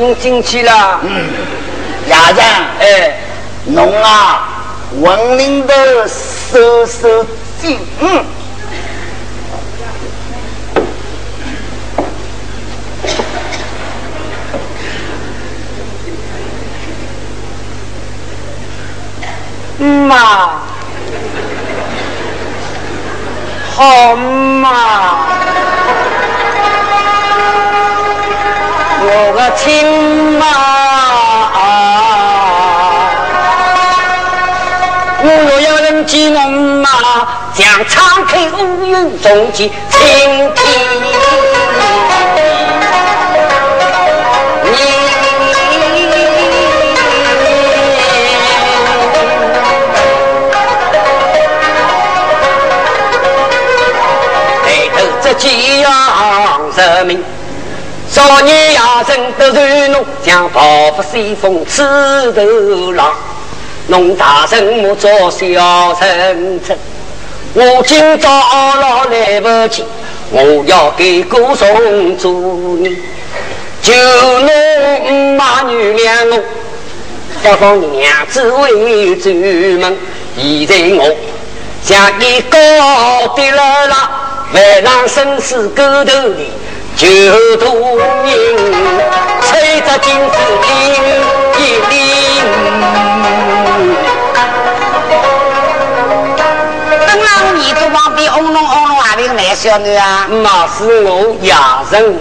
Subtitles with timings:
[0.00, 1.00] 你进去了。
[1.02, 1.28] 嗯，
[2.08, 2.44] 亚人，
[2.80, 3.18] 哎，
[3.66, 4.48] 侬啊，
[5.00, 7.24] 文明的收收
[7.60, 7.78] 紧。
[8.00, 8.24] 嗯。
[20.08, 20.16] 妈，
[23.76, 25.26] 好妈，
[29.02, 30.44] 我个亲妈，
[35.22, 36.90] 我若要人见我妈，
[37.54, 40.64] 将敞开乌云中间倾听。
[56.76, 57.22] 人民，
[58.10, 60.60] 少年亚生得传侬，将报
[60.96, 63.14] 复西风刺头狼。
[63.86, 66.76] 侬大人莫做小臣臣，
[67.54, 68.28] 我今朝
[68.80, 69.84] 老来不及，
[70.30, 72.98] 我要给歌颂主你。
[73.80, 76.42] 求侬妈原谅我，
[77.44, 79.32] 不放娘子为主
[79.78, 79.96] 门。
[80.36, 81.16] 现在我
[81.84, 82.58] 将你告
[83.36, 84.10] 的了啦。
[84.52, 86.48] 万让生死沟头里，
[86.96, 87.06] 九
[87.56, 88.06] 度人，
[89.42, 90.68] 吹着金丝铃
[91.58, 91.94] 一铃。
[97.06, 100.26] 等老你都旁边嗡隆嗡隆还有男小女啊？
[100.28, 102.18] 那是我亚人。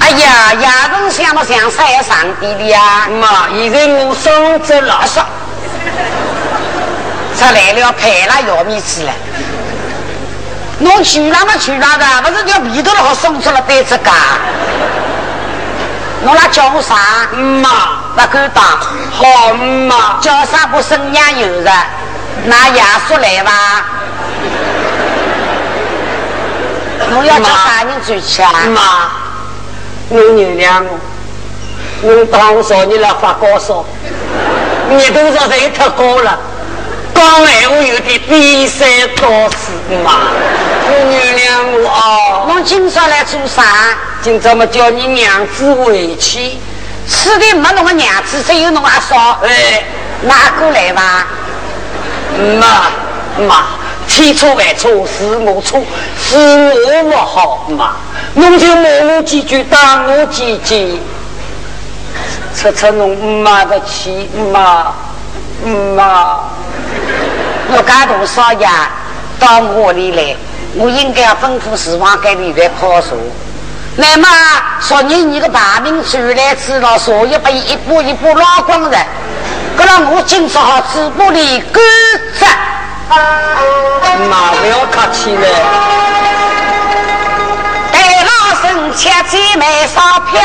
[0.00, 3.08] 哎呀，亚人想不想晒上帝的呀？
[3.20, 5.24] 妈，现在我双着了，上，
[7.38, 9.12] 出来了，派了药米去了。
[10.78, 12.04] 侬去哪么去哪的？
[12.22, 14.10] 不是叫皮头好送出了袋子噶？
[16.24, 16.94] 侬来叫我啥？
[17.62, 17.68] 妈，
[18.14, 18.64] 不敢当。
[18.64, 21.70] 好妈，叫啥不生娘有的？
[22.44, 23.84] 拿牙叔来吧。
[27.10, 28.52] 侬要叫啥人转去啊？
[28.68, 28.82] 妈，
[30.10, 30.98] 侬原谅我。
[32.02, 33.84] 侬当少你来发高烧，
[34.90, 36.38] 热度上人太高了。
[37.16, 39.72] 讲闲话有点低三倒四
[40.04, 40.28] 嘛，
[41.08, 42.44] 你原谅我啊！
[42.46, 43.62] 侬今朝来做啥？
[44.20, 46.58] 今朝么叫你娘子回去，
[47.08, 49.38] 此地没侬个娘子，只有侬阿嫂。
[49.42, 49.82] 哎，
[50.22, 51.26] 拿过来吧。
[52.60, 53.64] 妈妈，
[54.06, 55.80] 千错万错是我错，
[56.22, 57.96] 是我不好嘛。
[58.34, 61.00] 侬就骂我几句，打我几句，
[62.54, 64.92] 出出侬妈的气，妈
[65.64, 66.40] 妈。
[67.68, 68.68] 我家大少爷
[69.40, 70.36] 到我里来，
[70.74, 73.08] 我应该要吩咐厨房给你来泡茶。
[73.96, 74.28] 那么
[74.80, 78.98] 昨日你的大名传来之后，茶叶被一步一步捞光了，
[79.76, 81.82] 可让我今朝嘴巴里干
[82.38, 82.46] 着。
[84.28, 85.46] 妈不要客气了，
[87.92, 88.30] 待老
[88.62, 90.40] 身切记眉梢飘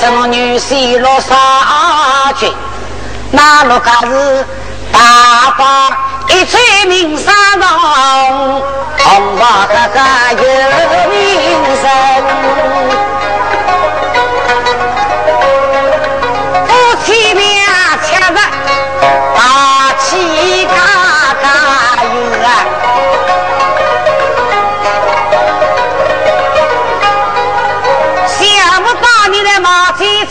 [0.00, 2.50] 人生女婿落沙军，
[3.32, 4.46] 那落家是
[4.90, 5.90] 大把
[6.28, 7.68] 一吹名山上，
[8.98, 10.00] 红发哥哥
[10.42, 10.44] 有
[11.10, 11.20] 名
[11.82, 11.84] 声，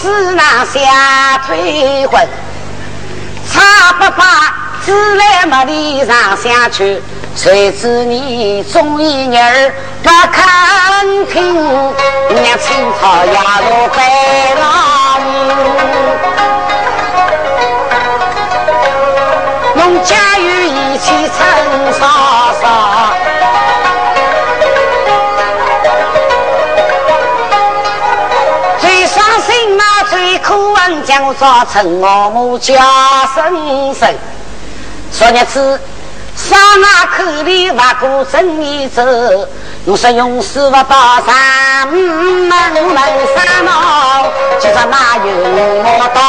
[0.02, 2.26] 只拿下退婚，
[3.54, 4.24] 他不把
[4.86, 7.02] 自来没地上下去。
[7.36, 14.49] 谁知你中意儿不肯听，娘青草压落白
[30.44, 32.74] 苦闻将造成我母家
[33.36, 34.14] 生生，
[35.12, 35.80] 昨日子
[36.36, 39.04] 上那口里挖过生意走，
[39.86, 42.96] 我说用手不到山门门
[43.36, 45.26] 山毛，其实哪有
[45.84, 46.22] 我到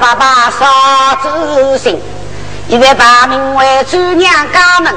[0.00, 2.00] 爸爸少知心，
[2.68, 4.94] 一在把名为主娘家门，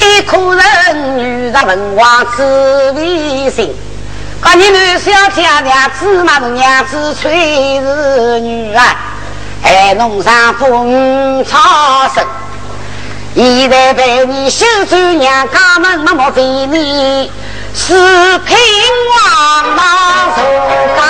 [0.00, 3.72] 一可人女人文王子为心。
[4.40, 8.82] 可你们小家娘子嘛是娘子催是女儿，
[9.62, 12.24] 还弄上风草生。
[13.34, 17.30] 现在被你修主娘家门，那么费你
[17.74, 17.94] 是
[18.40, 18.56] 平
[19.10, 19.82] 王老
[20.36, 20.42] 受
[20.96, 21.02] 家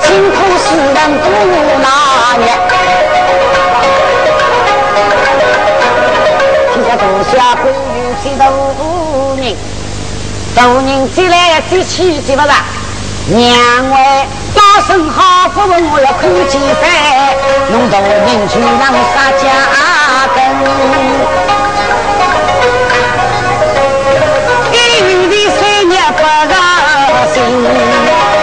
[0.00, 1.24] 辛苦世人不
[1.80, 1.86] 拿
[2.36, 2.44] 捏，
[6.72, 7.64] 现在多少闺
[7.94, 8.40] 女几多
[9.40, 9.42] 人，
[10.54, 11.34] 多人挤来
[11.70, 12.50] 挤去挤不上，
[13.28, 13.40] 娘
[13.90, 13.94] 为
[14.54, 16.82] 老身好不容我要看几番，
[17.70, 19.44] 弄多人去让杀家
[20.34, 20.38] 根。
[27.52, 28.41] 门里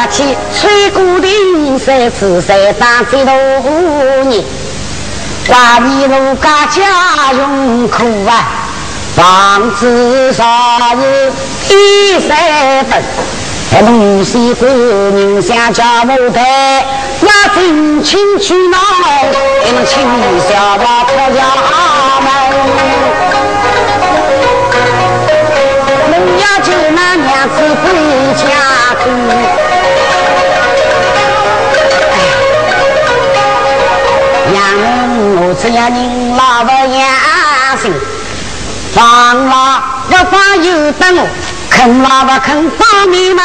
[0.00, 1.28] 搭起吹鼓的
[1.78, 3.34] 三次三上几多
[4.24, 4.42] 年，
[5.46, 8.48] 把你奴家家用苦啊，
[9.14, 10.42] 房子少
[10.96, 11.30] 日
[11.68, 13.02] 一三分，
[13.70, 16.82] 还东西过人想家母带，
[17.20, 18.78] 那真情去闹，
[19.66, 20.02] 你们亲
[20.48, 21.44] 小娃婆家
[22.22, 22.99] 门，
[36.40, 37.06] 老不严
[37.82, 37.92] 心，
[38.94, 41.26] 放拉要放油灯，
[41.68, 43.44] 肯拉不肯放你们，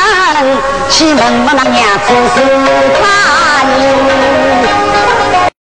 [0.90, 2.42] 去问问那娘子是
[3.02, 4.35] 哪？